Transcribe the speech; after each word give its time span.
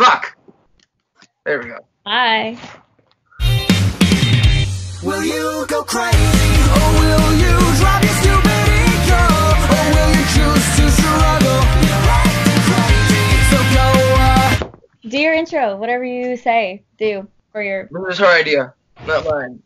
Fuck. 0.00 0.34
There 1.44 1.58
we 1.58 1.66
go. 1.66 1.76
Bye. 2.06 2.56
Will 5.02 5.22
you 5.22 5.66
go 5.68 5.82
crazy 5.82 6.16
or 6.72 6.88
will 6.96 7.32
you 7.36 7.52
drop 7.76 8.02
your 8.02 8.12
stupid 8.14 8.64
ego 8.80 9.20
or 9.68 9.84
will 9.92 10.12
you 10.16 10.24
choose 10.32 10.66
to 10.78 10.90
struggle? 10.90 11.60
So 13.50 13.58
go 13.76 13.88
uh, 14.16 14.70
Do 15.06 15.18
your 15.18 15.34
intro. 15.34 15.76
Whatever 15.76 16.04
you 16.04 16.38
say, 16.38 16.82
do 16.96 17.28
for 17.52 17.62
your. 17.62 17.90
This 17.92 18.14
is 18.14 18.18
her 18.20 18.40
idea, 18.40 18.72
not 19.06 19.26
mine. 19.26 19.62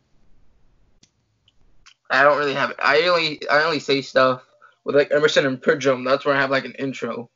I 2.10 2.24
don't 2.24 2.38
really 2.38 2.54
have 2.54 2.70
it. 2.70 2.76
I 2.82 3.02
only 3.02 3.48
I 3.48 3.62
only 3.62 3.78
say 3.78 4.02
stuff 4.02 4.42
with 4.82 4.96
like 4.96 5.12
Emerson 5.12 5.46
and 5.46 5.62
Pridgum. 5.62 6.04
That's 6.04 6.24
where 6.24 6.34
I 6.34 6.40
have 6.40 6.50
like 6.50 6.64
an 6.64 6.72
intro. 6.72 7.30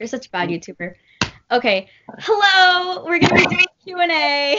You're 0.00 0.08
such 0.08 0.26
a 0.26 0.30
bad 0.30 0.48
mm. 0.48 0.58
YouTuber. 0.58 0.94
Okay. 1.52 1.88
Hello. 2.20 3.04
We're 3.04 3.18
gonna 3.18 3.34
be 3.34 3.46
doing 3.46 3.66
Q 3.84 4.00
and 4.00 4.10
A. 4.10 4.58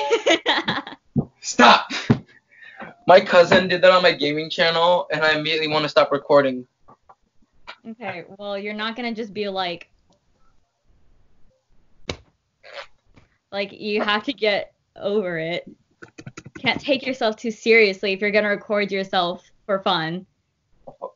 Stop. 1.41 1.91
My 3.07 3.19
cousin 3.19 3.67
did 3.67 3.81
that 3.81 3.91
on 3.91 4.03
my 4.03 4.11
gaming 4.11 4.51
channel, 4.51 5.07
and 5.11 5.23
I 5.23 5.33
immediately 5.33 5.67
want 5.67 5.83
to 5.83 5.89
stop 5.89 6.11
recording. 6.11 6.67
Okay. 7.89 8.25
Well, 8.37 8.57
you're 8.57 8.75
not 8.75 8.95
gonna 8.95 9.15
just 9.15 9.33
be 9.33 9.49
like. 9.49 9.89
Like 13.51 13.71
you 13.73 14.01
have 14.01 14.23
to 14.25 14.33
get 14.33 14.73
over 14.95 15.39
it. 15.39 15.69
Can't 16.59 16.79
take 16.79 17.05
yourself 17.05 17.35
too 17.35 17.49
seriously 17.49 18.13
if 18.13 18.21
you're 18.21 18.29
gonna 18.29 18.49
record 18.49 18.91
yourself 18.91 19.49
for 19.65 19.79
fun. 19.79 20.27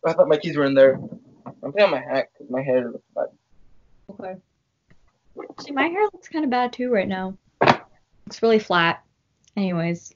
I 0.04 0.14
thought 0.14 0.28
my 0.28 0.38
keys 0.38 0.58
were 0.58 0.66
in 0.66 0.74
there. 0.74 1.00
I'm 1.46 1.72
putting 1.72 1.84
on 1.84 1.92
my 1.92 2.02
hat 2.02 2.30
because 2.34 2.50
my 2.50 2.64
hair 2.64 2.90
looks 2.90 3.06
bad. 3.16 3.26
Okay. 4.10 4.36
See, 5.60 5.72
my 5.72 5.88
hair 5.88 6.04
looks 6.14 6.30
kind 6.30 6.46
of 6.46 6.52
bad 6.52 6.72
too 6.74 6.92
right 6.92 7.08
now. 7.08 7.38
It's 8.28 8.42
really 8.42 8.60
flat. 8.60 9.04
Anyways. 9.58 10.14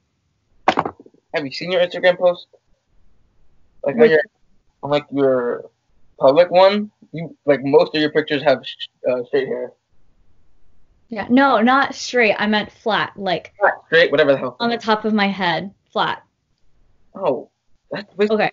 Have 0.68 1.46
you 1.46 1.52
seen 1.52 1.72
your 1.72 1.82
Instagram 1.82 2.18
post? 2.18 2.48
Like 3.84 3.96
on 3.96 4.10
your, 4.10 4.22
on 4.84 4.90
like 4.90 5.06
your 5.12 5.70
public 6.20 6.50
one, 6.52 6.92
you 7.12 7.36
like 7.46 7.64
most 7.64 7.96
of 7.96 8.02
your 8.02 8.12
pictures 8.12 8.44
have 8.44 8.64
uh, 9.10 9.24
straight 9.26 9.48
hair. 9.48 9.74
Yeah. 11.10 11.28
No, 11.30 11.62
not 11.62 11.96
straight. 11.96 12.36
I 12.38 12.48
meant 12.48 12.72
flat, 12.72 13.14
like 13.16 13.54
Not 13.62 13.74
straight, 13.88 14.12
whatever 14.12 14.34
the 14.34 14.38
hell. 14.38 14.58
on 14.60 14.70
the 14.70 14.78
top 14.78 15.06
of 15.06 15.14
my 15.14 15.28
head. 15.28 15.74
Flat. 15.92 16.24
Oh, 17.16 17.50
that's. 17.92 18.14
Okay. 18.20 18.52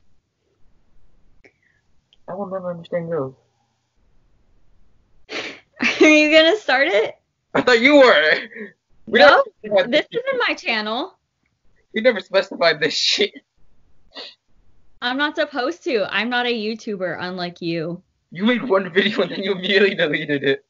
I 2.29 2.35
will 2.35 2.47
never 2.47 2.71
understand 2.71 3.09
girls. 3.09 3.35
Are 6.07 6.09
you 6.09 6.31
gonna 6.31 6.57
start 6.57 6.87
it? 6.87 7.17
I 7.53 7.63
thought 7.63 7.81
you 7.81 7.97
were. 7.97 8.39
We 9.07 9.19
No, 9.19 9.43
This 9.63 10.07
isn't 10.13 10.41
my 10.47 10.55
channel. 10.55 11.19
We 11.93 12.01
never 12.01 12.21
specified 12.21 12.79
this 12.79 12.95
shit. 12.95 13.33
I'm 15.03 15.17
not 15.17 15.35
supposed 15.35 15.83
to. 15.83 16.07
I'm 16.15 16.31
not 16.31 16.47
a 16.47 16.55
YouTuber, 16.55 17.17
unlike 17.19 17.61
you. 17.61 18.01
You 18.31 18.45
made 18.45 18.63
one 18.63 18.89
video 18.93 19.23
and 19.23 19.33
then 19.33 19.43
you 19.43 19.53
immediately 19.53 19.97
deleted 19.97 20.45
it. 20.45 20.65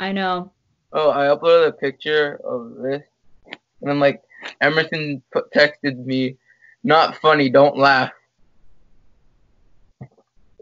I 0.00 0.10
know. 0.10 0.50
Oh, 0.92 1.10
I 1.10 1.26
uploaded 1.26 1.68
a 1.68 1.72
picture 1.72 2.40
of 2.44 2.78
this, 2.82 3.02
and 3.46 3.90
then 3.90 4.00
like 4.00 4.22
Emerson 4.60 5.22
put, 5.32 5.52
texted 5.52 6.04
me, 6.04 6.36
"Not 6.82 7.16
funny, 7.18 7.48
don't 7.48 7.78
laugh." 7.78 8.10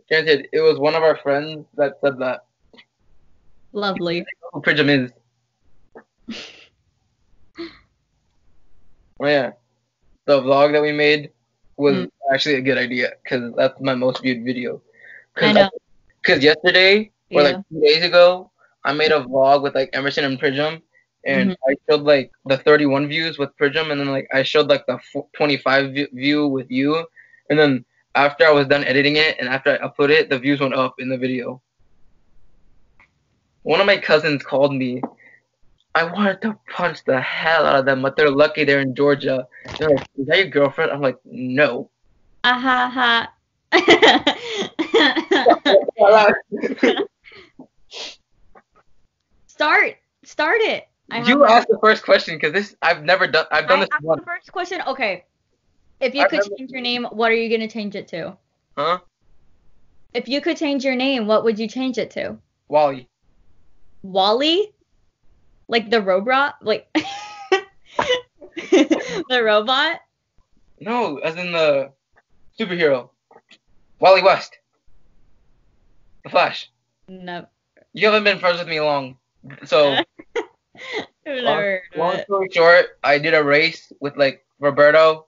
Granted, 0.08 0.48
it 0.52 0.60
was 0.60 0.78
one 0.78 0.94
of 0.94 1.02
our 1.02 1.16
friends 1.16 1.64
that 1.76 1.94
said 2.02 2.18
that. 2.18 2.44
Lovely. 3.74 4.24
Who 4.52 4.62
is? 4.90 5.12
Oh 9.20 9.26
yeah, 9.26 9.52
the 10.26 10.40
vlog 10.40 10.72
that 10.72 10.82
we 10.82 10.92
made 10.92 11.30
was 11.76 11.96
Mm. 11.96 12.10
actually 12.32 12.54
a 12.56 12.62
good 12.62 12.78
idea 12.78 13.12
because 13.22 13.52
that's 13.56 13.80
my 13.80 13.94
most 13.94 14.22
viewed 14.22 14.44
video. 14.44 14.82
I 15.40 15.52
know. 15.52 15.70
Because 16.22 16.42
yesterday 16.44 17.12
or 17.34 17.42
like 17.42 17.58
two 17.70 17.80
days 17.80 18.04
ago, 18.04 18.50
I 18.84 18.92
made 18.92 19.12
a 19.12 19.20
vlog 19.20 19.62
with 19.62 19.74
like 19.74 19.90
Emerson 19.94 20.24
and 20.24 20.40
Pridgum, 20.40 20.82
and 21.26 21.50
Mm-hmm. 21.50 21.52
I 21.68 21.74
showed 21.88 22.02
like 22.02 22.32
the 22.46 22.58
31 22.58 23.08
views 23.08 23.38
with 23.38 23.56
Pridgum, 23.60 23.90
and 23.92 24.00
then 24.00 24.08
like 24.08 24.28
I 24.34 24.42
showed 24.44 24.68
like 24.68 24.86
the 24.86 24.98
25 25.36 25.92
view- 25.92 26.08
view 26.12 26.48
with 26.48 26.70
you, 26.70 27.06
and 27.50 27.58
then 27.58 27.84
after 28.16 28.46
I 28.46 28.52
was 28.52 28.68
done 28.68 28.84
editing 28.84 29.16
it 29.16 29.36
and 29.40 29.48
after 29.48 29.72
I 29.72 29.78
uploaded 29.88 30.20
it, 30.22 30.30
the 30.30 30.38
views 30.38 30.60
went 30.60 30.74
up 30.74 30.96
in 31.00 31.08
the 31.10 31.18
video. 31.18 31.62
One 33.64 33.80
of 33.80 33.86
my 33.86 33.96
cousins 33.96 34.42
called 34.42 34.74
me. 34.74 35.02
I 35.94 36.04
wanted 36.04 36.40
to 36.42 36.56
punch 36.70 37.02
the 37.04 37.20
hell 37.20 37.64
out 37.66 37.80
of 37.80 37.84
them, 37.86 38.02
but 38.02 38.14
they're 38.16 38.30
lucky 38.30 38.64
they're 38.64 38.80
in 38.80 38.94
Georgia. 38.94 39.46
They're 39.78 39.88
like, 39.90 40.06
"Is 40.18 40.26
that 40.26 40.38
your 40.38 40.48
girlfriend?" 40.48 40.90
I'm 40.92 41.00
like, 41.00 41.18
"No." 41.24 41.90
Ah 42.44 42.58
ha 42.60 42.90
ha. 42.92 43.30
Start. 49.46 49.96
Start 50.24 50.60
it. 50.60 50.88
I 51.10 51.22
you 51.28 51.44
asked 51.44 51.68
the 51.68 51.78
first 51.80 52.02
question 52.02 52.36
because 52.36 52.52
this 52.52 52.74
I've 52.82 53.04
never 53.04 53.26
done. 53.26 53.46
I've 53.50 53.68
done 53.68 53.78
I 53.78 53.80
this 53.82 53.88
asked 53.92 54.02
once. 54.04 54.20
the 54.20 54.26
first 54.26 54.52
question. 54.52 54.80
Okay. 54.86 55.24
If 56.00 56.14
you 56.14 56.22
I've 56.22 56.30
could 56.30 56.40
never- 56.42 56.56
change 56.56 56.70
your 56.70 56.80
name, 56.80 57.04
what 57.12 57.30
are 57.30 57.34
you 57.34 57.50
gonna 57.50 57.68
change 57.68 57.94
it 57.94 58.08
to? 58.08 58.36
Huh? 58.76 58.98
If 60.12 60.28
you 60.28 60.40
could 60.40 60.56
change 60.56 60.84
your 60.84 60.96
name, 60.96 61.26
what 61.26 61.44
would 61.44 61.58
you 61.58 61.68
change 61.68 61.98
it 61.98 62.10
to? 62.12 62.36
Wally. 62.68 63.08
Wally? 64.04 64.72
Like 65.66 65.90
the 65.90 66.00
robot? 66.02 66.56
Like 66.62 66.86
the 68.70 69.42
robot? 69.42 70.00
No, 70.78 71.16
as 71.18 71.36
in 71.36 71.52
the 71.52 71.90
superhero. 72.58 73.08
Wally 73.98 74.22
West. 74.22 74.58
The 76.22 76.30
Flash. 76.30 76.70
No. 77.08 77.46
You 77.94 78.06
haven't 78.06 78.24
been 78.24 78.38
friends 78.38 78.58
with 78.58 78.68
me 78.68 78.80
long. 78.80 79.16
So, 79.64 79.96
I've 80.36 80.44
never 81.24 81.60
heard 81.60 81.82
of 81.94 81.98
long 81.98 82.18
story 82.22 82.48
short, 82.52 82.98
I 83.02 83.18
did 83.18 83.34
a 83.34 83.42
race 83.42 83.90
with 84.00 84.16
like 84.16 84.44
Roberto. 84.60 85.26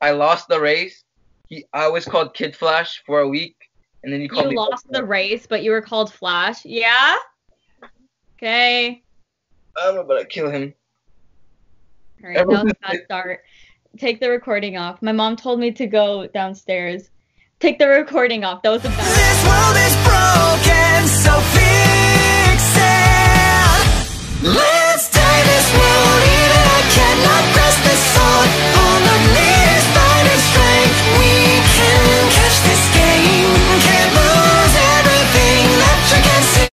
I 0.00 0.10
lost 0.10 0.48
the 0.48 0.60
race. 0.60 1.04
He, 1.48 1.64
I 1.72 1.88
was 1.88 2.04
called 2.04 2.34
Kid 2.34 2.54
Flash 2.54 3.02
for 3.06 3.20
a 3.20 3.28
week, 3.28 3.56
and 4.02 4.12
then 4.12 4.20
he 4.20 4.28
called 4.28 4.44
You 4.44 4.50
me. 4.50 4.56
lost 4.56 4.86
the 4.90 5.02
race, 5.04 5.46
but 5.46 5.62
you 5.62 5.70
were 5.70 5.80
called 5.80 6.12
Flash. 6.12 6.64
Yeah? 6.64 7.16
Okay. 8.38 9.02
I'm 9.76 9.98
about 9.98 10.20
to 10.20 10.24
kill 10.24 10.48
him. 10.48 10.72
All 12.22 12.28
right, 12.28 12.36
that 12.36 12.46
was 12.46 12.56
Everyone's 12.56 13.00
a 13.00 13.04
start. 13.04 13.40
Take 13.96 14.20
the 14.20 14.30
recording 14.30 14.76
off. 14.76 15.02
My 15.02 15.10
mom 15.10 15.34
told 15.34 15.58
me 15.58 15.72
to 15.72 15.86
go 15.86 16.28
downstairs. 16.28 17.10
Take 17.58 17.80
the 17.80 17.88
recording 17.88 18.44
off. 18.44 18.62
That 18.62 18.70
was 18.70 18.84
a 18.84 18.88
bad 18.88 18.98
this 19.18 19.42
world 19.42 19.76
is 19.82 19.94
broken, 20.06 21.08
so 21.08 21.67